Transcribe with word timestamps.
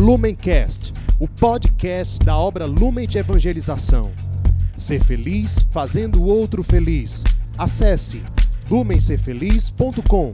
Lumencast, 0.00 0.94
o 1.20 1.28
podcast 1.28 2.24
da 2.24 2.34
obra 2.34 2.64
Lumen 2.64 3.06
de 3.06 3.18
Evangelização. 3.18 4.10
Ser 4.74 5.04
feliz 5.04 5.60
fazendo 5.70 6.22
o 6.22 6.26
outro 6.26 6.64
feliz. 6.64 7.22
Acesse 7.58 8.24
lumencerfeliz.com. 8.70 10.32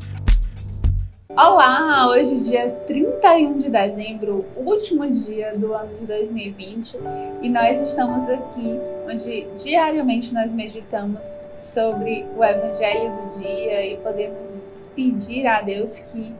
Olá, 1.31 2.09
hoje 2.11 2.49
dia 2.49 2.71
31 2.87 3.59
de 3.59 3.69
dezembro, 3.69 4.45
último 4.55 5.11
dia 5.11 5.59
do 5.59 5.75
ano 5.75 5.98
de 5.98 6.07
2020, 6.07 6.98
e 7.43 7.48
nós 7.48 7.80
estamos 7.80 8.29
aqui 8.29 8.79
onde 9.11 9.48
diariamente 9.61 10.33
nós 10.33 10.53
meditamos 10.53 11.35
sobre 11.57 12.25
o 12.37 12.45
evangelho 12.45 13.11
do 13.17 13.41
dia 13.41 13.85
e 13.85 13.96
podemos 13.96 14.48
pedir 14.95 15.45
a 15.48 15.61
Deus 15.61 15.98
que 15.98 16.33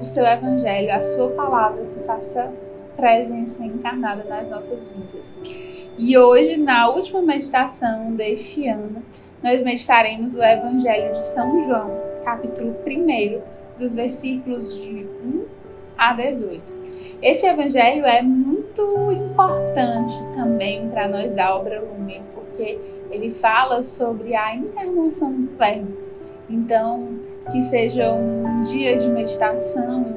o 0.00 0.04
seu 0.04 0.24
evangelho, 0.24 0.92
a 0.92 1.00
sua 1.00 1.28
palavra 1.30 1.84
se 1.84 1.98
faça 2.00 2.52
presença 2.96 3.64
encarnada 3.64 4.24
nas 4.24 4.48
nossas 4.48 4.88
vidas. 4.88 5.34
E 5.98 6.16
hoje, 6.16 6.56
na 6.56 6.88
última 6.88 7.22
meditação 7.22 8.12
deste 8.12 8.68
ano, 8.68 9.02
nós 9.42 9.62
meditaremos 9.62 10.36
o 10.36 10.42
evangelho 10.42 11.12
de 11.14 11.24
São 11.26 11.60
João, 11.62 11.90
capítulo 12.24 12.76
1, 12.86 13.40
dos 13.78 13.94
versículos 13.94 14.82
de 14.82 15.06
1 15.24 15.44
a 15.98 16.12
18. 16.12 16.62
Esse 17.20 17.46
evangelho 17.46 18.04
é 18.04 18.22
muito 18.22 19.12
importante 19.12 20.14
também 20.34 20.88
para 20.88 21.08
nós 21.08 21.32
da 21.32 21.54
obra 21.54 21.80
Lumen, 21.80 22.22
porque 22.34 22.78
ele 23.10 23.30
fala 23.30 23.82
sobre 23.82 24.34
a 24.34 24.54
encarnação 24.54 25.32
do 25.32 25.56
Verbo. 25.56 25.96
Então, 26.48 27.20
que 27.50 27.62
seja 27.62 28.12
um 28.12 28.62
dia 28.62 28.96
de 28.96 29.08
meditação 29.08 30.16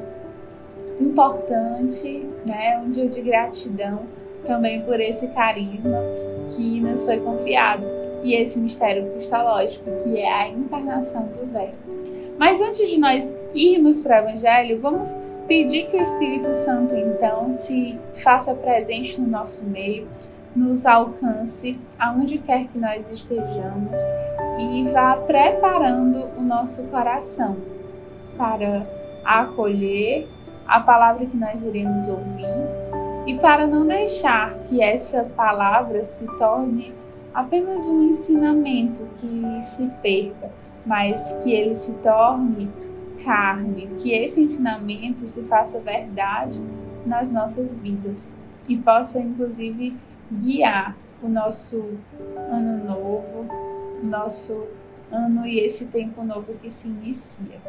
importante, 1.00 2.26
né? 2.46 2.80
um 2.84 2.90
dia 2.90 3.08
de 3.08 3.20
gratidão 3.20 4.02
também 4.44 4.80
por 4.82 5.00
esse 5.00 5.26
carisma 5.28 5.98
que 6.50 6.80
nos 6.80 7.04
foi 7.04 7.18
confiado 7.20 7.84
e 8.22 8.34
esse 8.34 8.58
mistério 8.58 9.10
cristológico 9.12 9.84
que 10.02 10.18
é 10.18 10.32
a 10.32 10.48
encarnação 10.48 11.24
do 11.24 11.52
Verbo. 11.52 11.74
Mas 12.38 12.60
antes 12.60 12.88
de 12.88 12.98
nós 12.98 13.36
irmos 13.54 14.00
para 14.00 14.22
o 14.22 14.28
Evangelho, 14.28 14.80
vamos 14.80 15.16
pedir 15.48 15.86
que 15.86 15.96
o 15.96 16.02
Espírito 16.02 16.52
Santo 16.54 16.94
então 16.94 17.52
se 17.52 17.98
faça 18.14 18.54
presente 18.54 19.20
no 19.20 19.26
nosso 19.26 19.64
meio, 19.64 20.06
nos 20.56 20.86
alcance 20.86 21.78
aonde 21.98 22.38
quer 22.38 22.66
que 22.68 22.78
nós 22.78 23.10
estejamos 23.12 23.98
e 24.58 24.84
vá 24.88 25.16
preparando 25.16 26.28
o 26.36 26.42
nosso 26.42 26.82
coração 26.84 27.56
para 28.38 28.86
acolher 29.24 30.26
a 30.66 30.80
palavra 30.80 31.26
que 31.26 31.36
nós 31.36 31.62
iremos 31.62 32.08
ouvir 32.08 32.64
e 33.26 33.34
para 33.38 33.66
não 33.66 33.86
deixar 33.86 34.54
que 34.60 34.82
essa 34.82 35.24
palavra 35.24 36.04
se 36.04 36.24
torne 36.38 36.94
apenas 37.34 37.86
um 37.86 38.08
ensinamento 38.08 39.06
que 39.16 39.60
se 39.60 39.86
perca, 40.00 40.50
mas 40.86 41.34
que 41.42 41.52
ele 41.52 41.74
se 41.74 41.92
torne 41.94 42.70
carne, 43.24 43.88
que 43.98 44.12
esse 44.12 44.40
ensinamento 44.40 45.26
se 45.28 45.42
faça 45.42 45.78
verdade 45.80 46.60
nas 47.04 47.30
nossas 47.30 47.74
vidas 47.76 48.32
e 48.68 48.76
possa 48.76 49.20
inclusive 49.20 49.96
guiar 50.30 50.96
o 51.22 51.28
nosso 51.28 51.98
ano 52.50 52.84
novo, 52.84 53.46
nosso 54.02 54.66
ano 55.10 55.46
e 55.46 55.60
esse 55.60 55.86
tempo 55.86 56.22
novo 56.22 56.54
que 56.54 56.70
se 56.70 56.88
inicia. 56.88 57.60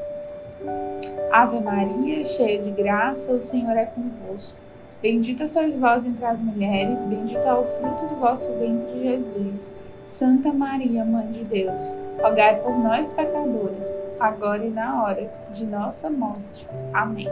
Ave 1.31 1.59
Maria, 1.59 2.23
cheia 2.25 2.61
de 2.61 2.72
graça, 2.72 3.31
o 3.31 3.41
Senhor 3.41 3.75
é 3.78 3.85
convosco. 3.85 4.58
Bendita 5.02 5.47
sois 5.47 5.75
vós 5.75 6.05
entre 6.05 6.25
as 6.25 6.39
mulheres, 6.39 7.05
bendito 7.05 7.38
é 7.38 7.53
o 7.53 7.63
fruto 7.63 8.08
do 8.08 8.16
vosso 8.16 8.52
ventre, 8.53 9.03
Jesus. 9.03 9.72
Santa 10.03 10.53
Maria, 10.53 11.03
Mãe 11.03 11.28
de 11.31 11.44
Deus, 11.44 11.94
rogai 12.19 12.56
por 12.62 12.72
nós, 12.79 13.09
pecadores, 13.09 14.00
agora 14.19 14.66
e 14.66 14.69
na 14.69 15.03
hora 15.03 15.29
de 15.53 15.66
nossa 15.66 16.09
morte. 16.09 16.67
Amém. 16.94 17.28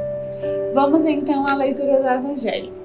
Vamos 0.73 1.05
então 1.05 1.47
à 1.47 1.55
leitura 1.55 2.01
do 2.01 2.07
Evangelho. 2.07 2.84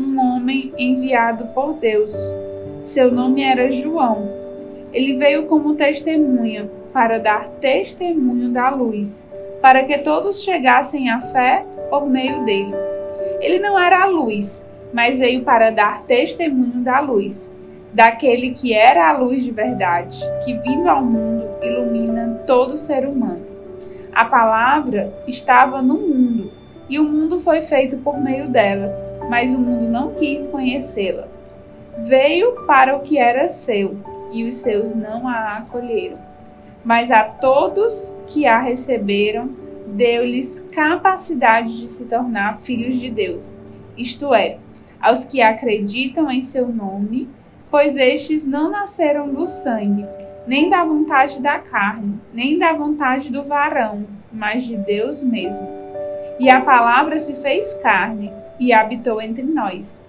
um 0.00 0.18
homem 0.18 0.72
enviado 0.78 1.48
por 1.48 1.74
Deus. 1.74 2.16
Seu 2.82 3.12
nome 3.12 3.42
era 3.42 3.70
João. 3.70 4.28
Ele 4.92 5.16
veio 5.16 5.46
como 5.46 5.74
testemunha 5.74 6.70
para 6.92 7.18
dar 7.18 7.48
testemunho 7.60 8.48
da 8.48 8.70
luz, 8.70 9.26
para 9.60 9.84
que 9.84 9.98
todos 9.98 10.42
chegassem 10.42 11.10
à 11.10 11.20
fé 11.20 11.64
por 11.90 12.08
meio 12.08 12.44
dele. 12.44 12.74
Ele 13.40 13.58
não 13.58 13.78
era 13.78 14.02
a 14.02 14.06
luz, 14.06 14.66
mas 14.92 15.18
veio 15.18 15.42
para 15.42 15.70
dar 15.70 16.02
testemunho 16.02 16.82
da 16.82 16.98
luz, 17.00 17.52
daquele 17.92 18.52
que 18.52 18.72
era 18.72 19.08
a 19.08 19.16
luz 19.16 19.44
de 19.44 19.50
verdade, 19.50 20.18
que 20.44 20.54
vindo 20.54 20.88
ao 20.88 21.04
mundo 21.04 21.44
ilumina 21.62 22.42
todo 22.46 22.78
ser 22.78 23.06
humano. 23.06 23.46
A 24.12 24.24
palavra 24.24 25.12
estava 25.28 25.80
no 25.80 25.94
mundo, 25.94 26.50
e 26.88 26.98
o 26.98 27.04
mundo 27.04 27.38
foi 27.38 27.60
feito 27.60 27.98
por 27.98 28.18
meio 28.18 28.48
dela, 28.48 29.09
mas 29.30 29.54
o 29.54 29.58
mundo 29.58 29.88
não 29.88 30.12
quis 30.14 30.46
conhecê-la. 30.48 31.28
Veio 31.96 32.66
para 32.66 32.94
o 32.96 33.00
que 33.00 33.16
era 33.16 33.48
seu, 33.48 33.96
e 34.30 34.44
os 34.44 34.56
seus 34.56 34.94
não 34.94 35.26
a 35.26 35.56
acolheram 35.56 36.30
mas 36.84 37.10
a 37.10 37.24
todos 37.24 38.12
que 38.26 38.46
a 38.46 38.58
receberam, 38.58 39.50
deu-lhes 39.86 40.60
capacidade 40.72 41.80
de 41.80 41.88
se 41.88 42.06
tornar 42.06 42.58
filhos 42.58 42.96
de 42.96 43.10
Deus, 43.10 43.60
isto 43.96 44.32
é, 44.32 44.58
aos 45.00 45.24
que 45.24 45.42
acreditam 45.42 46.30
em 46.30 46.40
seu 46.40 46.68
nome, 46.68 47.28
pois 47.70 47.96
estes 47.96 48.44
não 48.46 48.70
nasceram 48.70 49.28
do 49.28 49.46
sangue, 49.46 50.06
nem 50.46 50.70
da 50.70 50.84
vontade 50.84 51.40
da 51.40 51.58
carne, 51.58 52.18
nem 52.32 52.58
da 52.58 52.72
vontade 52.72 53.30
do 53.30 53.44
varão, 53.44 54.06
mas 54.32 54.64
de 54.64 54.76
Deus 54.76 55.22
mesmo. 55.22 55.68
E 56.38 56.48
a 56.48 56.60
palavra 56.60 57.18
se 57.18 57.34
fez 57.34 57.74
carne 57.74 58.32
e 58.60 58.72
habitou 58.72 59.20
entre 59.20 59.42
nós. 59.42 60.04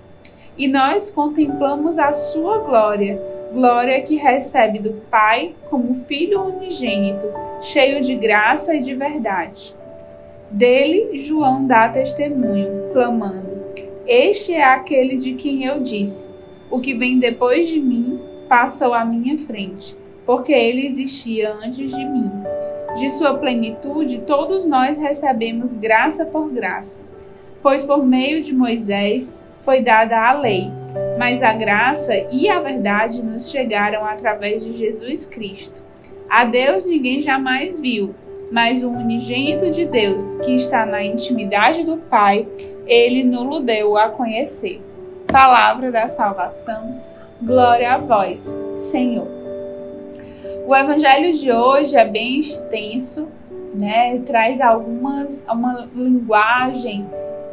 E 0.58 0.68
nós 0.68 1.10
contemplamos 1.10 1.98
a 1.98 2.14
sua 2.14 2.60
glória 2.60 3.32
glória 3.52 4.02
que 4.02 4.16
recebe 4.16 4.80
do 4.80 4.94
Pai 5.10 5.54
como 5.70 5.94
Filho 5.94 6.42
unigênito, 6.42 7.28
cheio 7.62 8.02
de 8.02 8.16
graça 8.16 8.74
e 8.74 8.82
de 8.82 8.96
verdade. 8.96 9.76
Dele, 10.50 11.18
João 11.20 11.66
dá 11.66 11.90
testemunho, 11.90 12.92
clamando: 12.94 13.50
Este 14.08 14.54
é 14.54 14.64
aquele 14.64 15.18
de 15.18 15.34
quem 15.34 15.66
eu 15.66 15.82
disse: 15.82 16.32
O 16.70 16.80
que 16.80 16.94
vem 16.94 17.20
depois 17.20 17.68
de 17.68 17.80
mim 17.80 18.20
passou 18.48 18.94
à 18.94 19.06
minha 19.06 19.38
frente, 19.38 19.96
porque 20.26 20.52
ele 20.52 20.86
existia 20.86 21.54
antes 21.54 21.92
de 21.92 22.06
mim. 22.06 22.32
De 22.96 23.10
sua 23.10 23.38
plenitude, 23.38 24.20
todos 24.28 24.66
nós 24.66 24.98
recebemos 24.98 25.74
graça 25.74 26.26
por 26.26 26.52
graça. 26.52 27.02
Pois 27.62 27.84
por 27.84 28.06
meio 28.06 28.42
de 28.42 28.54
Moisés 28.54 29.47
foi 29.58 29.82
dada 29.82 30.18
a 30.18 30.34
lei 30.34 30.72
mas 31.22 31.44
a 31.44 31.53
graça 31.53 32.14
e 32.32 32.50
a 32.50 32.59
verdade 32.59 33.22
nos 33.22 33.52
chegaram 33.52 34.03
através 34.03 34.64
de 34.64 34.74
Jesus 34.74 35.28
Cristo. 35.28 35.80
A 36.28 36.44
Deus 36.44 36.84
ninguém 36.84 37.22
jamais 37.22 37.80
viu, 37.80 38.16
mas 38.52 38.84
o 38.84 38.90
unigênito 38.90 39.70
de 39.70 39.85
Deus, 39.85 40.38
que 40.38 40.56
está 40.56 40.84
na 40.84 41.03
intimidade 41.03 41.84
do 41.84 41.97
Pai, 41.97 42.47
ele 42.88 43.24
nos 43.24 43.64
deu 43.64 43.97
a 43.97 44.09
conhecer. 44.09 44.82
Palavra 45.28 45.91
da 45.91 46.08
salvação, 46.08 46.97
glória 47.41 47.94
a 47.94 47.97
vós, 47.97 48.58
Senhor. 48.80 49.28
O 50.66 50.76
evangelho 50.76 51.34
de 51.34 51.52
hoje 51.52 51.96
é 51.96 52.08
bem 52.08 52.40
extenso, 52.40 53.28
né? 53.76 54.20
Traz 54.26 54.59
algumas 54.59 55.44
uma 55.47 55.88
linguagem 55.94 57.06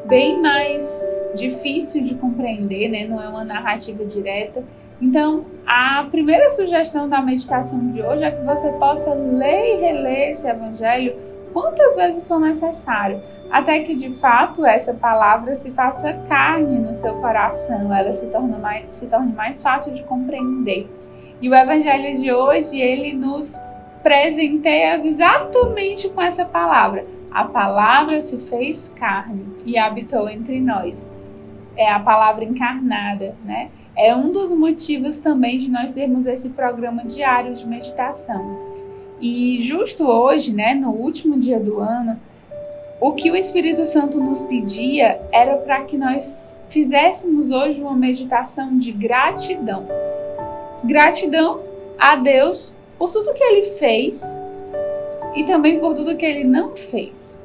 bem 0.09 0.41
mais 0.41 1.29
difícil 1.35 2.03
de 2.03 2.15
compreender, 2.15 2.89
né? 2.89 3.07
Não 3.07 3.23
é 3.23 3.29
uma 3.29 3.45
narrativa 3.45 4.05
direta. 4.05 4.65
Então, 5.01 5.45
a 5.65 6.05
primeira 6.11 6.49
sugestão 6.51 7.09
da 7.09 7.23
meditação 7.23 7.79
de 7.93 8.03
hoje 8.03 8.25
é 8.25 8.31
que 8.31 8.45
você 8.45 8.69
possa 8.73 9.15
ler 9.15 9.77
e 9.77 9.81
reler 9.81 10.31
esse 10.31 10.49
evangelho 10.49 11.15
quantas 11.53 11.95
vezes 11.95 12.27
for 12.27 12.41
necessário, 12.41 13.23
até 13.51 13.81
que 13.81 13.95
de 13.95 14.13
fato 14.13 14.67
essa 14.67 14.93
palavra 14.93 15.55
se 15.55 15.71
faça 15.71 16.13
carne 16.29 16.79
no 16.79 16.95
seu 16.95 17.15
coração, 17.15 17.95
ela 17.95 18.13
se 18.13 18.27
torne 18.27 18.59
mais, 18.59 18.95
se 18.95 19.07
torne 19.07 19.33
mais 19.33 19.63
fácil 19.63 19.95
de 19.95 20.03
compreender. 20.03 20.89
E 21.41 21.49
o 21.49 21.55
evangelho 21.55 22.21
de 22.21 22.33
hoje, 22.33 22.81
ele 22.81 23.13
nos 23.13 23.59
presenteia 24.03 25.05
exatamente 25.07 26.09
com 26.09 26.21
essa 26.21 26.45
palavra. 26.45 27.05
A 27.31 27.45
palavra 27.45 28.21
se 28.23 28.39
fez 28.39 28.93
carne 28.97 29.45
e 29.65 29.77
habitou 29.79 30.29
entre 30.29 30.61
nós. 30.61 31.09
É 31.77 31.91
a 31.91 32.01
palavra 32.01 32.45
encarnada, 32.45 33.37
né? 33.45 33.71
É 33.97 34.15
um 34.15 34.31
dos 34.31 34.51
motivos 34.51 35.19
também 35.19 35.59
de 35.59 35.71
nós 35.71 35.93
termos 35.93 36.27
esse 36.27 36.51
programa 36.51 37.05
diário 37.05 37.55
de 37.55 37.67
meditação. 37.67 38.57
E 39.21 39.59
justo 39.61 40.05
hoje, 40.07 40.53
né, 40.53 40.75
no 40.75 40.91
último 40.91 41.39
dia 41.39 41.59
do 41.59 41.81
ano, 41.81 42.19
o 43.01 43.13
que 43.13 43.31
o 43.31 43.37
Espírito 43.37 43.85
Santo 43.85 44.21
nos 44.21 44.43
pedia 44.43 45.21
era 45.33 45.57
para 45.57 45.83
que 45.83 45.97
nós 45.97 46.65
fizéssemos 46.69 47.51
hoje 47.51 47.81
uma 47.81 47.97
meditação 47.97 48.79
de 48.79 48.93
gratidão. 48.93 49.87
Gratidão 50.85 51.61
a 51.99 52.17
Deus 52.17 52.73
por 52.99 53.11
tudo 53.11 53.35
que 53.35 53.43
ele 53.43 53.63
fez 53.63 54.23
e 55.35 55.45
também 55.45 55.79
por 55.79 55.95
tudo 55.95 56.17
que 56.17 56.27
ele 56.27 56.45
não 56.45 56.77
fez. 56.77 57.41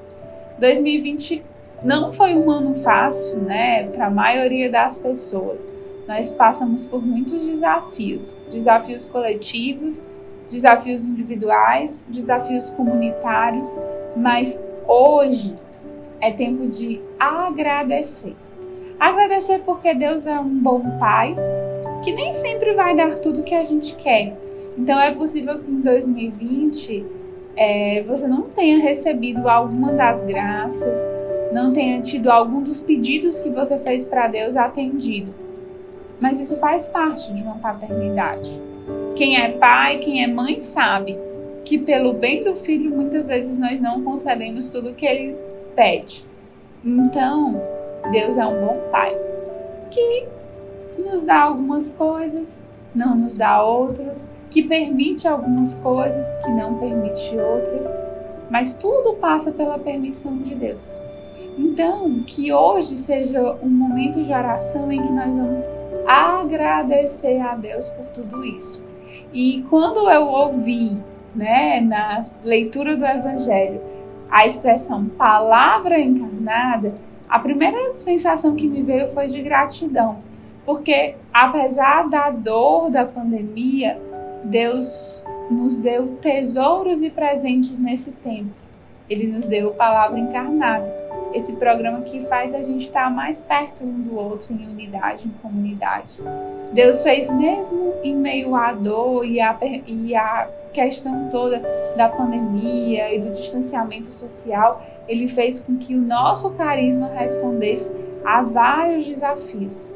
2020 0.60 1.44
não 1.84 2.14
foi 2.14 2.36
um 2.36 2.50
ano 2.50 2.74
fácil, 2.76 3.40
né, 3.40 3.84
para 3.88 4.08
a 4.08 4.10
maioria 4.10 4.70
das 4.70 4.98
pessoas. 4.98 5.70
Nós 6.08 6.30
passamos 6.30 6.86
por 6.86 7.06
muitos 7.06 7.46
desafios, 7.46 8.38
desafios 8.50 9.06
coletivos, 9.06 10.02
desafios 10.50 11.08
individuais, 11.08 12.08
desafios 12.10 12.70
comunitários, 12.70 13.68
mas 14.16 14.60
hoje 14.88 15.56
é 16.22 16.32
tempo 16.32 16.68
de 16.68 17.02
agradecer. 17.20 18.36
Agradecer 19.00 19.60
porque 19.60 19.94
Deus 19.94 20.26
é 20.26 20.40
um 20.40 20.50
bom 20.50 20.98
pai 21.00 21.36
que 22.04 22.12
nem 22.12 22.32
sempre 22.34 22.74
vai 22.74 22.96
dar 22.96 23.16
tudo 23.18 23.44
que 23.44 23.56
a 23.56 23.64
gente 23.64 23.96
quer. 23.96 24.38
Então 24.78 25.00
é 25.00 25.14
possível 25.14 25.60
que 25.60 25.72
em 25.72 25.82
2020 25.82 27.06
é, 27.56 28.04
você 28.04 28.28
não 28.28 28.44
tenha 28.44 28.80
recebido 28.80 29.48
alguma 29.48 29.94
das 29.94 30.22
graças, 30.22 31.08
não 31.52 31.72
tenha 31.72 32.02
tido 32.02 32.32
algum 32.32 32.62
dos 32.62 32.80
pedidos 32.80 33.40
que 33.40 33.50
você 33.50 33.78
fez 33.78 34.04
para 34.04 34.28
Deus 34.28 34.56
atendido. 34.56 35.34
Mas 36.20 36.40
isso 36.40 36.56
faz 36.58 36.88
parte 36.88 37.32
de 37.34 37.44
uma 37.44 37.56
paternidade. 37.56 38.62
Quem 39.16 39.40
é 39.40 39.50
pai, 39.50 40.00
quem 40.00 40.24
é 40.24 40.28
mãe 40.28 40.60
sabe 40.60 41.18
que 41.64 41.78
pelo 41.78 42.14
bem 42.14 42.44
do 42.44 42.56
filho 42.56 42.90
muitas 42.90 43.28
vezes 43.28 43.58
nós 43.58 43.80
não 43.80 44.04
concedemos 44.04 44.70
tudo 44.70 44.90
o 44.90 44.96
que 44.96 45.06
ele 45.06 45.36
pede. 45.76 46.26
Então, 46.84 47.62
Deus 48.12 48.38
é 48.38 48.46
um 48.46 48.66
bom 48.66 48.80
pai 48.92 49.16
que 49.92 50.28
nos 50.98 51.22
dá 51.22 51.42
algumas 51.42 51.94
coisas, 51.94 52.62
não 52.94 53.16
nos 53.16 53.36
dá 53.36 53.64
outras, 53.64 54.28
que 54.54 54.62
permite 54.62 55.28
algumas 55.28 55.74
coisas, 55.74 56.38
que 56.38 56.52
não 56.52 56.76
permite 56.76 57.36
outras, 57.36 57.92
mas 58.52 58.72
tudo 58.72 59.16
passa 59.16 59.52
pela 59.52 59.80
permissão 59.80 60.38
de 60.38 60.54
Deus. 60.54 61.02
Então, 61.58 62.22
que 62.22 62.54
hoje 62.54 62.96
seja 62.96 63.58
um 63.64 63.68
momento 63.68 64.24
de 64.24 64.32
oração 64.32 64.92
em 64.92 65.02
que 65.02 65.12
nós 65.12 65.26
vamos 65.26 65.60
agradecer 66.08 67.40
a 67.40 67.56
Deus 67.56 67.90
por 67.90 68.06
tudo 68.10 68.46
isso. 68.46 68.84
E 69.34 69.66
quando 69.72 70.08
eu 70.08 70.28
ouvi 70.28 71.00
né, 71.34 71.82
na 71.82 72.28
leitura 72.44 72.96
do 72.96 73.06
Evangelho, 73.06 73.82
a 74.30 74.46
expressão 74.46 75.06
palavra 75.06 76.00
encarnada, 76.00 76.94
a 77.28 77.40
primeira 77.40 77.94
sensação 77.94 78.56
que 78.56 78.68
me 78.68 78.84
veio 78.84 79.08
foi 79.08 79.28
de 79.28 79.42
gratidão, 79.42 80.20
porque 80.64 81.16
apesar 81.34 82.08
da 82.08 82.30
dor 82.30 82.92
da 82.92 83.04
pandemia, 83.04 84.00
Deus 84.44 85.24
nos 85.50 85.78
deu 85.78 86.18
tesouros 86.22 87.02
e 87.02 87.10
presentes 87.10 87.80
nesse 87.80 88.12
tempo. 88.12 88.52
Ele 89.10 89.28
nos 89.28 89.48
deu 89.48 89.70
a 89.70 89.74
palavra 89.74 90.20
encarnada 90.20 91.04
esse 91.34 91.54
programa 91.54 92.02
que 92.02 92.22
faz 92.22 92.54
a 92.54 92.62
gente 92.62 92.84
estar 92.84 93.10
mais 93.10 93.42
perto 93.42 93.84
um 93.84 94.02
do 94.02 94.16
outro 94.16 94.54
em 94.54 94.68
unidade, 94.68 95.28
em 95.28 95.32
comunidade. 95.42 96.20
Deus 96.72 97.02
fez 97.04 97.30
mesmo 97.30 97.94
em 98.04 98.16
meio 98.16 98.56
à 98.56 98.72
dor 98.72 99.26
e 99.26 99.42
à, 99.42 99.58
e 99.88 100.16
à 100.16 100.48
questão 100.72 101.30
toda 101.32 101.62
da 101.98 102.08
pandemia 102.08 103.14
e 103.14 103.20
do 103.20 103.34
distanciamento 103.34 104.12
social, 104.12 104.82
ele 105.08 105.28
fez 105.28 105.60
com 105.60 105.78
que 105.78 105.96
o 105.96 106.02
nosso 106.02 106.52
carisma 106.52 107.08
respondesse 107.08 107.94
a 108.24 108.42
vários 108.42 109.06
desafios. 109.06 109.88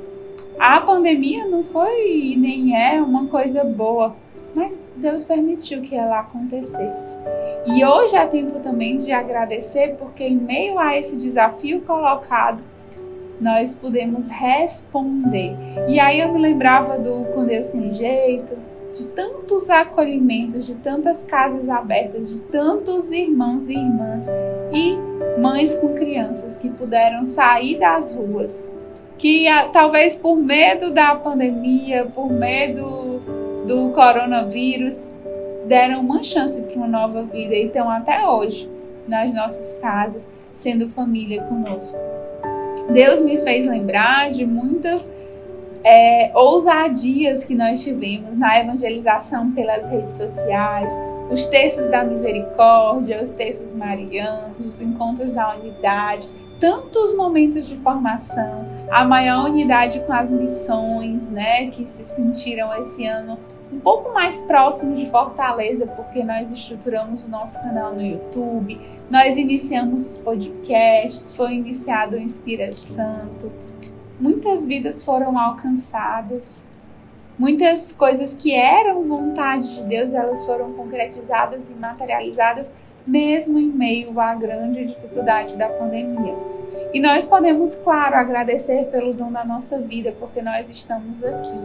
A 0.59 0.81
pandemia 0.81 1.45
não 1.45 1.63
foi 1.63 2.35
nem 2.35 2.75
é 2.75 3.00
uma 3.01 3.27
coisa 3.27 3.63
boa 3.63 4.15
mas 4.57 4.81
Deus 4.95 5.24
permitiu 5.24 5.83
que 5.83 5.95
ela 5.95 6.21
acontecesse. 6.21 7.19
E 7.68 7.86
hoje 7.86 8.15
é 8.15 8.25
tempo 8.25 8.57
também 8.57 8.98
de 8.98 9.12
agradecer, 9.12 9.95
porque 10.00 10.24
em 10.24 10.36
meio 10.36 10.80
a 10.80 10.98
esse 10.98 11.15
desafio 11.15 11.81
colocado, 11.81 12.63
nós 13.39 13.75
podemos 13.75 14.27
responder. 14.27 15.56
E 15.88 16.00
aí 16.00 16.19
eu 16.19 16.33
me 16.33 16.39
lembrava 16.39 16.98
do 16.98 17.31
Com 17.36 17.45
Deus 17.45 17.68
Tem 17.68 17.94
Jeito, 17.94 18.57
de 18.95 19.06
tantos 19.09 19.69
acolhimentos, 19.69 20.65
de 20.65 20.74
tantas 20.74 21.21
casas 21.21 21.69
abertas, 21.69 22.27
de 22.27 22.39
tantos 22.39 23.12
irmãos 23.12 23.69
e 23.69 23.74
irmãs 23.74 24.25
e 24.74 24.98
mães 25.39 25.75
com 25.75 25.94
crianças 25.94 26.57
que 26.57 26.68
puderam 26.68 27.25
sair 27.25 27.77
das 27.77 28.12
ruas, 28.12 28.74
que 29.19 29.45
talvez 29.71 30.15
por 30.15 30.36
medo 30.36 30.89
da 30.89 31.13
pandemia, 31.13 32.06
por 32.06 32.31
medo 32.31 33.16
do 33.67 33.89
coronavírus 33.89 35.11
deram 35.67 35.99
uma 35.99 36.23
chance 36.23 36.59
para 36.61 36.75
uma 36.75 36.87
nova 36.87 37.23
vida 37.23 37.53
e 37.53 37.65
estão 37.65 37.89
até 37.89 38.25
hoje 38.25 38.69
nas 39.07 39.33
nossas 39.33 39.73
casas, 39.81 40.27
sendo 40.53 40.87
família 40.87 41.43
conosco. 41.43 41.97
Deus 42.91 43.19
me 43.19 43.35
fez 43.37 43.65
lembrar 43.65 44.31
de 44.31 44.45
muitas 44.45 45.09
é, 45.83 46.31
ousadias 46.33 47.43
que 47.43 47.53
nós 47.53 47.83
tivemos 47.83 48.37
na 48.37 48.59
evangelização 48.59 49.51
pelas 49.51 49.85
redes 49.85 50.15
sociais, 50.15 50.93
os 51.29 51.45
textos 51.45 51.89
da 51.89 52.03
misericórdia, 52.03 53.21
os 53.21 53.31
textos 53.31 53.73
marianos, 53.73 54.65
os 54.65 54.81
encontros 54.81 55.33
da 55.33 55.55
unidade, 55.55 56.29
tantos 56.59 57.15
momentos 57.15 57.68
de 57.68 57.77
formação, 57.77 58.65
a 58.89 59.04
maior 59.06 59.50
unidade 59.50 60.00
com 60.01 60.13
as 60.13 60.31
missões, 60.31 61.29
né, 61.29 61.67
que 61.67 61.86
se 61.86 62.03
sentiram 62.03 62.74
esse 62.79 63.05
ano 63.05 63.38
um 63.72 63.79
pouco 63.79 64.13
mais 64.13 64.39
próximo 64.39 64.96
de 64.96 65.10
Fortaleza, 65.10 65.86
porque 65.86 66.24
nós 66.24 66.51
estruturamos 66.51 67.25
o 67.25 67.29
nosso 67.29 67.62
canal 67.62 67.93
no 67.93 68.01
YouTube, 68.01 68.79
nós 69.10 69.38
iniciamos 69.38 70.05
os 70.05 70.17
podcasts, 70.17 71.36
foi 71.36 71.55
iniciado 71.55 72.15
o 72.15 72.20
Inspira 72.20 72.72
Santo. 72.72 73.51
Muitas 74.20 74.65
vidas 74.65 75.03
foram 75.03 75.38
alcançadas. 75.38 76.65
Muitas 77.38 77.91
coisas 77.91 78.34
que 78.34 78.51
eram 78.53 79.03
vontade 79.03 79.75
de 79.75 79.84
Deus, 79.84 80.13
elas 80.13 80.43
foram 80.46 80.72
concretizadas 80.74 81.70
e 81.70 81.74
materializadas 81.74 82.72
mesmo 83.07 83.57
em 83.57 83.67
meio 83.67 84.19
à 84.19 84.35
grande 84.35 84.85
dificuldade 84.85 85.55
da 85.55 85.69
pandemia. 85.69 86.35
E 86.93 86.99
nós 86.99 87.25
podemos, 87.25 87.75
claro, 87.75 88.15
agradecer 88.15 88.85
pelo 88.91 89.13
dom 89.13 89.31
da 89.31 89.45
nossa 89.45 89.79
vida, 89.79 90.13
porque 90.19 90.41
nós 90.41 90.69
estamos 90.69 91.23
aqui. 91.23 91.59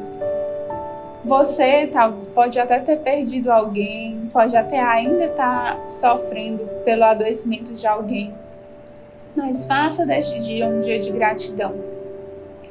Você 1.24 1.86
tá, 1.86 2.12
pode 2.34 2.58
até 2.58 2.78
ter 2.78 2.98
perdido 2.98 3.50
alguém, 3.50 4.28
pode 4.32 4.56
até 4.56 4.80
ainda 4.80 5.26
estar 5.26 5.76
tá 5.76 5.88
sofrendo 5.88 6.64
pelo 6.84 7.04
adoecimento 7.04 7.72
de 7.74 7.86
alguém, 7.86 8.34
mas 9.34 9.64
faça 9.64 10.04
deste 10.04 10.38
dia 10.40 10.66
um 10.66 10.80
dia 10.80 10.98
de 10.98 11.10
gratidão. 11.10 11.74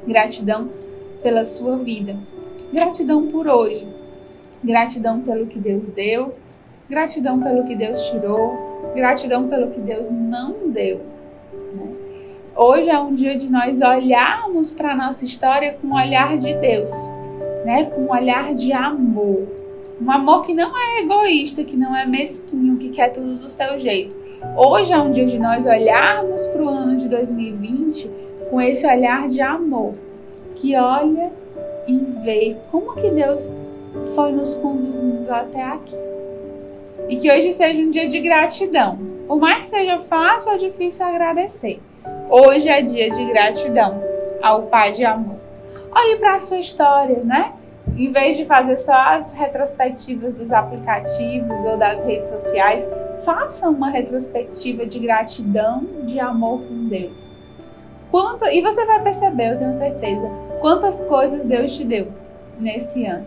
Gratidão 0.06 0.70
pela 1.22 1.44
sua 1.44 1.78
vida. 1.78 2.16
Gratidão 2.72 3.28
por 3.28 3.46
hoje. 3.46 3.86
Gratidão 4.62 5.20
pelo 5.20 5.46
que 5.46 5.58
Deus 5.58 5.88
deu. 5.88 6.34
Gratidão 6.88 7.40
pelo 7.40 7.64
que 7.64 7.74
Deus 7.74 8.00
tirou. 8.10 8.92
Gratidão 8.94 9.48
pelo 9.48 9.70
que 9.70 9.80
Deus 9.80 10.10
não 10.10 10.70
deu. 10.70 11.00
Né? 11.74 11.92
Hoje 12.54 12.90
é 12.90 12.98
um 12.98 13.14
dia 13.14 13.36
de 13.36 13.48
nós 13.50 13.80
olharmos 13.80 14.70
para 14.70 14.92
a 14.92 14.96
nossa 14.96 15.24
história 15.24 15.76
com 15.80 15.88
o 15.88 15.96
olhar 15.96 16.36
de 16.36 16.54
Deus 16.54 16.90
né, 17.64 17.84
com 17.84 18.02
um 18.02 18.10
olhar 18.10 18.54
de 18.54 18.72
amor. 18.72 19.46
Um 20.00 20.10
amor 20.10 20.44
que 20.44 20.52
não 20.52 20.72
é 20.76 21.00
egoísta, 21.00 21.62
que 21.62 21.76
não 21.76 21.94
é 21.94 22.04
mesquinho, 22.04 22.76
que 22.76 22.90
quer 22.90 23.10
tudo 23.10 23.36
do 23.36 23.48
seu 23.48 23.78
jeito. 23.78 24.16
Hoje 24.56 24.92
é 24.92 24.98
um 24.98 25.12
dia 25.12 25.26
de 25.26 25.38
nós 25.38 25.64
olharmos 25.64 26.44
para 26.48 26.62
o 26.62 26.68
ano 26.68 26.96
de 26.96 27.08
2020 27.08 28.10
com 28.50 28.60
esse 28.60 28.86
olhar 28.86 29.28
de 29.28 29.40
amor, 29.40 29.94
que 30.56 30.76
olha 30.76 31.30
e 31.86 31.96
vê 32.24 32.56
como 32.70 32.94
que 32.94 33.10
Deus 33.10 33.48
foi 34.14 34.32
nos 34.32 34.54
conduzindo 34.54 35.30
até 35.32 35.62
aqui. 35.62 36.11
E 37.12 37.16
que 37.16 37.30
hoje 37.30 37.52
seja 37.52 37.78
um 37.78 37.90
dia 37.90 38.08
de 38.08 38.18
gratidão 38.20 38.98
Por 39.28 39.38
mais 39.38 39.64
que 39.64 39.68
seja 39.68 40.00
fácil 40.00 40.52
ou 40.52 40.58
difícil 40.58 41.04
agradecer. 41.04 41.78
Hoje 42.30 42.70
é 42.70 42.80
dia 42.80 43.10
de 43.10 43.22
gratidão 43.26 44.02
ao 44.40 44.62
Pai 44.62 44.92
de 44.92 45.04
amor. 45.04 45.36
Olhe 45.94 46.16
para 46.16 46.36
a 46.36 46.38
sua 46.38 46.58
história, 46.58 47.22
né? 47.22 47.52
Em 47.98 48.10
vez 48.10 48.38
de 48.38 48.46
fazer 48.46 48.78
só 48.78 48.94
as 48.94 49.30
retrospectivas 49.34 50.32
dos 50.32 50.52
aplicativos 50.52 51.62
ou 51.66 51.76
das 51.76 52.02
redes 52.02 52.30
sociais, 52.30 52.88
faça 53.26 53.68
uma 53.68 53.90
retrospectiva 53.90 54.86
de 54.86 54.98
gratidão, 54.98 55.84
de 56.06 56.18
amor 56.18 56.62
com 56.62 56.88
Deus. 56.88 57.34
Quanto, 58.10 58.46
e 58.46 58.62
você 58.62 58.86
vai 58.86 59.02
perceber, 59.02 59.52
eu 59.52 59.58
tenho 59.58 59.74
certeza, 59.74 60.30
quantas 60.62 60.98
coisas 61.00 61.44
Deus 61.44 61.76
te 61.76 61.84
deu 61.84 62.08
nesse 62.58 63.04
ano. 63.04 63.26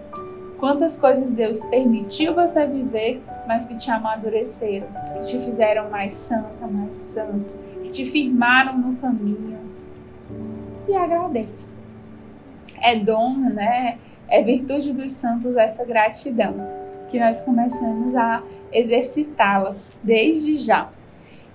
Quantas 0.58 0.98
coisas 0.98 1.30
Deus 1.30 1.62
permitiu 1.66 2.34
você 2.34 2.66
viver, 2.66 3.22
mas 3.48 3.66
que 3.66 3.76
te 3.76 3.90
amadureceram, 3.90 4.88
que 5.14 5.28
te 5.28 5.42
fizeram 5.42 5.90
mais 5.90 6.14
santa, 6.14 6.68
mais 6.68 6.96
santo, 6.96 7.54
que 7.82 7.90
te 7.90 8.06
firmaram 8.06 8.78
no 8.78 8.96
caminho. 8.98 9.60
E 10.88 10.96
agradeça. 10.96 11.68
É 12.82 12.96
dom, 12.96 13.38
né? 13.38 13.98
É 14.28 14.42
virtude 14.42 14.92
dos 14.92 15.12
santos 15.12 15.56
essa 15.56 15.84
gratidão, 15.86 16.56
que 17.10 17.20
nós 17.20 17.42
começamos 17.42 18.16
a 18.16 18.42
exercitá-la 18.72 19.76
desde 20.04 20.56
já. 20.56 20.90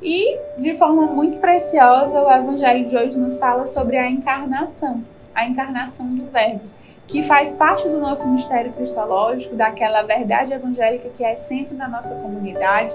E, 0.02 0.38
de 0.58 0.76
forma 0.76 1.06
muito 1.06 1.38
preciosa, 1.38 2.22
o 2.22 2.30
Evangelho 2.30 2.88
de 2.88 2.96
hoje 2.96 3.18
nos 3.18 3.38
fala 3.38 3.64
sobre 3.64 3.98
a 3.98 4.10
encarnação, 4.10 5.04
a 5.34 5.46
encarnação 5.46 6.06
do 6.06 6.24
Verbo 6.30 6.79
que 7.10 7.24
faz 7.24 7.52
parte 7.52 7.88
do 7.88 7.98
nosso 7.98 8.28
mistério 8.28 8.72
cristológico, 8.72 9.56
daquela 9.56 10.02
verdade 10.02 10.52
evangélica 10.52 11.10
que 11.16 11.24
é 11.24 11.34
sempre 11.34 11.76
na 11.76 11.88
nossa 11.88 12.14
comunidade. 12.14 12.94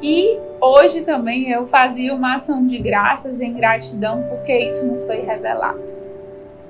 E 0.00 0.38
hoje 0.58 1.02
também 1.02 1.50
eu 1.50 1.66
fazia 1.66 2.14
uma 2.14 2.36
ação 2.36 2.66
de 2.66 2.78
graças 2.78 3.38
em 3.38 3.52
gratidão 3.52 4.24
porque 4.30 4.58
isso 4.58 4.86
nos 4.86 5.04
foi 5.04 5.20
revelado. 5.20 5.78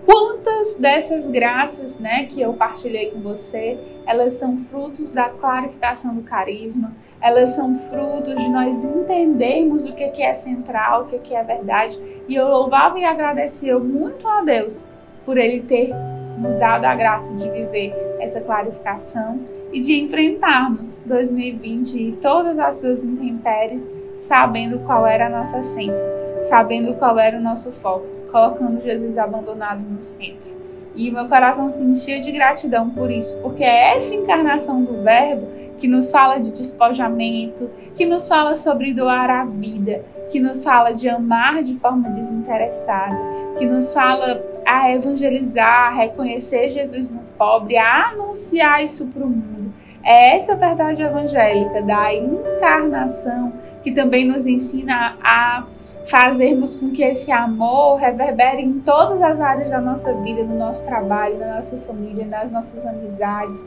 Quantas 0.04 0.74
dessas 0.74 1.28
graças, 1.28 1.96
né, 2.00 2.24
que 2.24 2.40
eu 2.40 2.54
partilhei 2.54 3.12
com 3.12 3.20
você, 3.20 3.78
elas 4.04 4.32
são 4.32 4.56
frutos 4.58 5.12
da 5.12 5.28
clarificação 5.28 6.12
do 6.12 6.22
carisma, 6.22 6.92
elas 7.20 7.50
são 7.50 7.78
frutos 7.78 8.34
de 8.34 8.48
nós 8.48 8.82
entendermos 8.82 9.84
o 9.84 9.92
que 9.92 10.22
é 10.22 10.34
central, 10.34 11.02
o 11.02 11.06
que 11.20 11.36
é 11.36 11.44
verdade. 11.44 11.96
E 12.26 12.34
eu 12.34 12.48
louvava 12.48 12.98
e 12.98 13.04
agradecia 13.04 13.78
muito 13.78 14.26
a 14.26 14.42
Deus 14.42 14.90
por 15.24 15.38
Ele 15.38 15.60
ter 15.60 15.92
nos 16.40 16.54
dado 16.54 16.84
a 16.84 16.94
graça 16.94 17.32
de 17.34 17.48
viver 17.48 17.94
essa 18.18 18.40
clarificação 18.40 19.40
e 19.72 19.80
de 19.80 20.00
enfrentarmos 20.00 21.00
2020 21.04 21.94
e 21.94 22.12
todas 22.12 22.58
as 22.58 22.76
suas 22.76 23.04
intempéries, 23.04 23.90
sabendo 24.16 24.80
qual 24.80 25.06
era 25.06 25.26
a 25.26 25.30
nossa 25.30 25.58
essência, 25.58 26.10
sabendo 26.42 26.94
qual 26.94 27.18
era 27.18 27.36
o 27.36 27.40
nosso 27.40 27.70
foco, 27.70 28.06
colocando 28.32 28.82
Jesus 28.82 29.16
abandonado 29.18 29.80
no 29.80 30.00
centro. 30.00 30.50
E 30.94 31.10
meu 31.10 31.28
coração 31.28 31.70
se 31.70 31.82
enchia 31.82 32.20
de 32.20 32.32
gratidão 32.32 32.90
por 32.90 33.10
isso, 33.10 33.36
porque 33.42 33.62
é 33.62 33.94
essa 33.94 34.14
encarnação 34.14 34.82
do 34.82 35.02
Verbo 35.02 35.46
que 35.78 35.86
nos 35.86 36.10
fala 36.10 36.38
de 36.38 36.50
despojamento, 36.50 37.70
que 37.94 38.04
nos 38.04 38.28
fala 38.28 38.54
sobre 38.54 38.92
doar 38.92 39.30
a 39.30 39.44
vida, 39.44 40.04
que 40.30 40.40
nos 40.40 40.64
fala 40.64 40.92
de 40.92 41.08
amar 41.08 41.62
de 41.62 41.74
forma 41.74 42.08
desinteressada, 42.10 43.16
que 43.58 43.66
nos 43.66 43.92
fala 43.92 44.42
a 44.66 44.92
evangelizar, 44.92 45.88
a 45.88 45.90
reconhecer 45.90 46.70
Jesus 46.70 47.10
no 47.10 47.20
pobre, 47.36 47.76
a 47.76 48.10
anunciar 48.10 48.82
isso 48.82 49.06
para 49.06 49.24
o 49.24 49.28
mundo. 49.28 49.72
É 50.02 50.36
essa 50.36 50.54
verdade 50.54 51.02
evangélica 51.02 51.82
da 51.82 52.14
encarnação 52.14 53.52
que 53.82 53.92
também 53.92 54.26
nos 54.26 54.46
ensina 54.46 55.16
a 55.22 55.64
fazermos 56.06 56.74
com 56.74 56.90
que 56.90 57.02
esse 57.02 57.30
amor 57.30 57.96
reverbere 57.96 58.62
em 58.62 58.80
todas 58.80 59.20
as 59.22 59.40
áreas 59.40 59.70
da 59.70 59.80
nossa 59.80 60.12
vida, 60.14 60.42
no 60.42 60.58
nosso 60.58 60.84
trabalho, 60.84 61.38
na 61.38 61.56
nossa 61.56 61.76
família, 61.78 62.26
nas 62.26 62.50
nossas 62.50 62.84
amizades. 62.86 63.66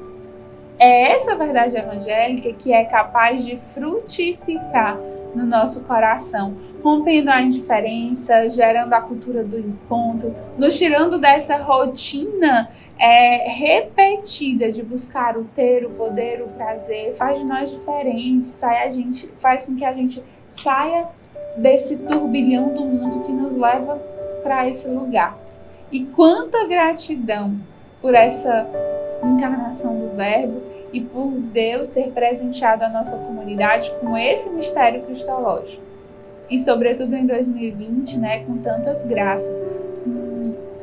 É 0.80 1.14
essa 1.14 1.36
verdade 1.36 1.78
evangélica 1.78 2.52
que 2.54 2.74
é 2.74 2.84
capaz 2.84 3.46
de 3.46 3.56
frutificar 3.58 4.98
no 5.36 5.46
nosso 5.46 5.82
coração, 5.82 6.56
rompendo 6.84 7.32
a 7.32 7.42
indiferença, 7.42 8.48
gerando 8.50 8.94
a 8.94 9.02
cultura 9.02 9.44
do 9.44 9.58
encontro, 9.58 10.36
nos 10.58 10.78
tirando 10.78 11.18
dessa 11.18 11.58
rotina 11.58 12.70
é, 13.00 13.50
repetida 13.50 14.72
de 14.72 14.84
buscar 14.84 15.38
o 15.38 15.46
ter, 15.46 15.86
o 15.86 15.92
poder, 15.92 16.42
o 16.42 16.48
prazer, 16.50 17.14
faz 17.16 17.40
de 17.40 17.46
nós 17.46 17.72
diferentes, 17.72 18.48
sai 18.48 18.88
a 18.88 18.92
gente, 18.92 19.28
faz 19.38 19.66
com 19.66 19.76
que 19.76 19.86
a 19.86 19.94
gente 19.94 20.24
saia 20.50 21.08
desse 21.58 21.98
turbilhão 21.98 22.70
do 22.70 22.84
mundo 22.84 23.26
que 23.26 23.32
nos 23.32 23.56
leva 23.56 23.96
para 24.44 24.68
esse 24.68 24.88
lugar. 24.88 25.38
E 25.92 26.04
quanta 26.06 26.68
gratidão 26.68 27.56
por 28.02 28.14
essa 28.14 28.68
encarnação 29.24 29.98
do 29.98 30.16
Verbo 30.16 30.62
e 30.92 31.02
por 31.02 31.32
Deus 31.32 31.88
ter 31.88 32.12
presenteado 32.12 32.84
a 32.84 32.90
nossa 32.90 33.16
comunidade 33.44 33.92
com 34.00 34.18
esse 34.18 34.50
mistério 34.50 35.04
cristológico. 35.04 35.84
E 36.50 36.58
sobretudo 36.58 37.16
em 37.16 37.26
2020, 37.26 38.18
né, 38.18 38.44
com 38.46 38.58
tantas 38.58 39.04
graças, 39.04 39.62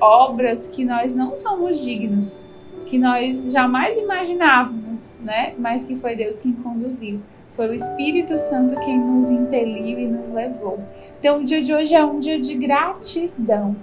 obras 0.01 0.69
que 0.69 0.85
nós 0.85 1.15
não 1.15 1.35
somos 1.35 1.79
dignos, 1.79 2.43
que 2.87 2.99
nós 2.99 3.51
jamais 3.53 3.97
imaginávamos, 3.99 5.17
né, 5.23 5.55
mas 5.59 5.85
que 5.85 5.97
foi 5.97 6.15
Deus 6.15 6.39
quem 6.39 6.53
conduziu. 6.53 7.21
Foi 7.53 7.69
o 7.69 7.75
Espírito 7.75 8.39
Santo 8.39 8.79
quem 8.81 8.99
nos 8.99 9.31
impeliu 9.31 9.99
e 9.99 10.07
nos 10.07 10.31
levou. 10.31 10.79
Então, 11.19 11.41
o 11.41 11.45
dia 11.45 11.61
de 11.61 11.75
hoje 11.75 11.95
é 11.95 12.05
um 12.05 12.19
dia 12.19 12.41
de 12.41 12.55
gratidão, 12.55 13.77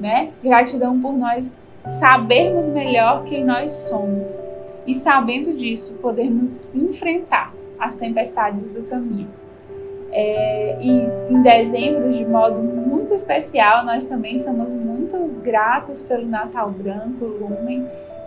né? 0.00 0.32
Gratidão 0.42 1.00
por 1.00 1.12
nós 1.12 1.54
sabermos 2.00 2.66
melhor 2.68 3.24
quem 3.24 3.44
nós 3.44 3.70
somos 3.70 4.42
e, 4.84 4.94
sabendo 4.94 5.56
disso, 5.56 5.94
podermos 6.02 6.66
enfrentar 6.74 7.52
as 7.78 7.94
tempestades 7.94 8.68
do 8.68 8.82
caminho. 8.82 9.28
É, 10.16 10.76
e 10.80 11.08
em 11.28 11.42
dezembro, 11.42 12.10
de 12.10 12.24
modo 12.24 12.62
muito 12.62 13.12
especial, 13.12 13.84
nós 13.84 14.04
também 14.04 14.38
somos 14.38 14.72
muito 14.72 15.16
gratos 15.42 16.00
pelo 16.00 16.24
Natal 16.24 16.70
Branco, 16.70 17.24
Lumen, 17.24 17.84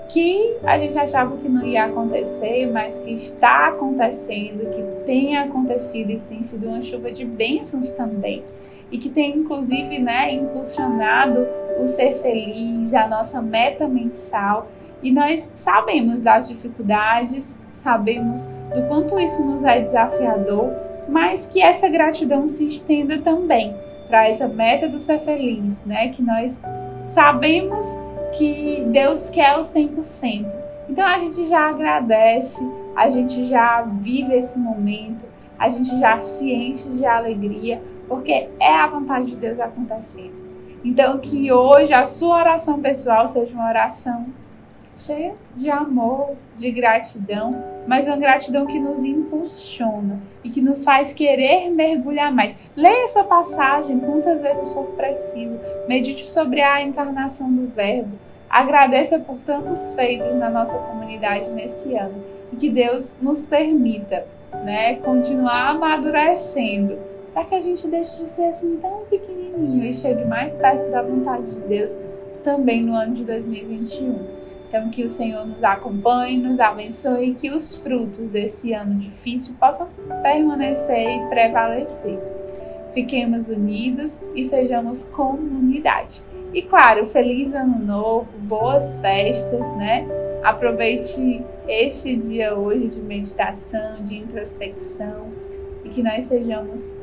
que 0.09 0.57
a 0.63 0.77
gente 0.77 0.97
achava 0.97 1.37
que 1.37 1.47
não 1.47 1.65
ia 1.65 1.85
acontecer, 1.85 2.69
mas 2.71 2.99
que 2.99 3.11
está 3.11 3.69
acontecendo, 3.69 4.69
que 4.69 5.05
tem 5.05 5.37
acontecido 5.37 6.11
e 6.11 6.15
que 6.17 6.25
tem 6.27 6.43
sido 6.43 6.67
uma 6.67 6.81
chuva 6.81 7.09
de 7.09 7.23
bênçãos 7.23 7.89
também. 7.89 8.43
E 8.91 8.97
que 8.97 9.09
tem, 9.09 9.37
inclusive, 9.37 9.99
né, 9.99 10.33
impulsionado 10.33 11.45
o 11.79 11.87
ser 11.87 12.15
feliz, 12.15 12.93
a 12.93 13.07
nossa 13.07 13.41
meta 13.41 13.87
mensal. 13.87 14.67
E 15.03 15.11
nós 15.11 15.51
sabemos 15.53 16.21
das 16.21 16.47
dificuldades, 16.47 17.55
sabemos 17.71 18.45
do 18.77 18.88
quanto 18.88 19.19
isso 19.19 19.43
nos 19.43 19.63
é 19.63 19.81
desafiador, 19.81 20.72
mas 21.10 21.48
que 21.48 21.62
essa 21.62 21.89
gratidão 21.89 22.48
se 22.48 22.67
estenda 22.67 23.17
também 23.17 23.75
para 24.07 24.27
essa 24.27 24.48
meta 24.48 24.88
do 24.88 25.00
ser 25.00 25.19
feliz, 25.19 25.84
né? 25.84 26.10
Que 26.10 26.22
nós 26.22 26.62
sabemos 27.05 27.86
que 28.38 28.84
Deus 28.91 29.29
quer 29.29 29.57
o 29.57 29.62
100%. 29.62 30.46
Então 30.89 31.05
a 31.05 31.17
gente 31.17 31.48
já 31.48 31.69
agradece, 31.69 32.65
a 32.96 33.10
gente 33.10 33.46
já 33.46 33.81
vive 33.81 34.36
esse 34.36 34.57
momento, 34.60 35.25
a 35.57 35.69
gente 35.69 36.00
já 36.00 36.19
se 36.19 36.51
enche 36.51 36.89
de 36.89 37.05
alegria, 37.05 37.81
porque 38.07 38.48
é 38.60 38.74
a 38.74 38.88
vontade 38.88 39.31
de 39.31 39.38
Deus 39.38 39.60
acontecendo. 39.60 40.46
Então, 40.84 41.17
que 41.17 41.51
hoje 41.51 41.93
a 41.93 42.05
sua 42.05 42.38
oração 42.38 42.79
pessoal 42.79 43.27
seja 43.27 43.53
uma 43.53 43.67
oração 43.67 44.27
cheia 44.96 45.34
de 45.55 45.69
amor, 45.69 46.36
de 46.55 46.72
gratidão, 46.72 47.76
mas 47.88 48.06
uma 48.06 48.17
gratidão 48.17 48.65
que 48.65 48.79
nos 48.79 49.03
impulsiona 49.03 50.20
e 50.44 50.50
que 50.50 50.62
nos 50.62 50.84
faz 50.84 51.13
querer 51.13 51.70
mergulhar 51.70 52.32
mais. 52.32 52.56
Leia 52.75 53.06
essa 53.06 53.24
passagem 53.24 54.00
quantas 54.00 54.41
vezes 54.41 54.74
for 54.74 54.86
preciso. 54.88 55.58
Medite 55.88 56.27
sobre 56.27 56.62
a 56.62 56.82
encarnação 56.82 57.51
do 57.51 57.67
Verbo. 57.67 58.17
Agradeça 58.50 59.17
por 59.20 59.39
tantos 59.39 59.94
feitos 59.94 60.34
na 60.36 60.50
nossa 60.50 60.77
comunidade 60.77 61.50
nesse 61.51 61.96
ano 61.96 62.24
e 62.51 62.56
que 62.56 62.70
Deus 62.70 63.15
nos 63.22 63.46
permita, 63.46 64.25
né, 64.63 64.96
continuar 64.96 65.72
amadurecendo 65.72 66.98
para 67.34 67.46
que 67.46 67.56
a 67.56 67.60
gente 67.60 67.88
deixe 67.88 68.15
de 68.17 68.29
ser 68.29 68.46
assim 68.46 68.77
tão 68.77 69.06
pequenininho 69.10 69.86
e 69.86 69.94
chegue 69.94 70.25
mais 70.25 70.56
perto 70.56 70.89
da 70.89 71.01
vontade 71.01 71.46
de 71.46 71.60
Deus 71.67 71.98
também 72.44 72.82
no 72.82 72.96
ano 72.96 73.13
de 73.13 73.24
2021. 73.25 74.37
Então, 74.67 74.89
que 74.89 75.03
o 75.03 75.09
Senhor 75.09 75.45
nos 75.45 75.63
acompanhe, 75.63 76.38
nos 76.38 76.59
abençoe 76.59 77.29
e 77.29 77.33
que 77.33 77.50
os 77.50 77.75
frutos 77.77 78.29
desse 78.29 78.74
ano 78.74 78.95
difícil 78.95 79.55
possam 79.59 79.88
permanecer 80.21 81.09
e 81.09 81.29
prevalecer. 81.29 82.19
Fiquemos 82.93 83.47
unidos 83.47 84.19
e 84.36 84.43
sejamos 84.43 85.05
comunidade. 85.05 86.21
E 86.53 86.62
claro, 86.62 87.05
feliz 87.05 87.53
ano 87.53 87.79
novo, 87.79 88.38
boas 88.39 89.00
festas, 89.00 89.71
né? 89.77 90.05
Aproveite 90.43 91.43
este 91.67 92.15
dia 92.15 92.55
hoje 92.55 92.88
de 92.88 93.01
meditação, 93.01 94.03
de 94.03 94.17
introspecção 94.17 95.27
e 95.83 95.89
que 95.89 96.01
nós 96.01 96.25
sejamos 96.25 96.97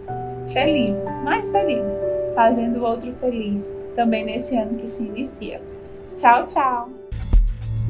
felizes, 0.53 1.09
mais 1.23 1.51
felizes, 1.51 1.99
fazendo 2.35 2.81
o 2.81 2.85
outro 2.85 3.13
feliz 3.15 3.73
também 3.95 4.25
nesse 4.25 4.57
ano 4.57 4.79
que 4.79 4.89
se 4.89 5.03
inicia. 5.03 5.61
Tchau, 6.17 6.47
tchau. 6.47 7.04